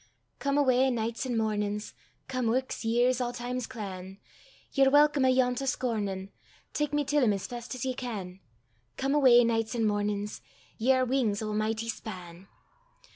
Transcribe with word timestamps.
Come 0.39 0.57
awa, 0.57 0.89
nichts 0.89 1.27
and 1.27 1.37
mornin's, 1.37 1.93
Come 2.27 2.47
ooks, 2.49 2.83
years, 2.83 3.21
a' 3.21 3.31
time's 3.31 3.67
clan; 3.67 4.17
Ye're 4.71 4.89
walcome 4.89 5.25
ayont 5.25 5.61
a' 5.61 5.67
scornin': 5.67 6.31
Tak 6.73 6.91
me 6.91 7.05
till 7.05 7.21
him 7.23 7.33
as 7.33 7.45
fest 7.45 7.75
as 7.75 7.85
ye 7.85 7.93
can. 7.93 8.39
Come 8.97 9.13
awa, 9.13 9.43
nichts 9.45 9.75
an' 9.75 9.85
mornin's, 9.85 10.41
Ye 10.79 10.91
are 10.93 11.05
wings 11.05 11.43
o' 11.43 11.51
a 11.51 11.53
michty 11.53 11.87
span! 11.87 12.47